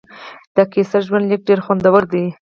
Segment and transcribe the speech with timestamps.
[0.55, 2.25] د قیصر ژوندلیک ډېر خوندور دی.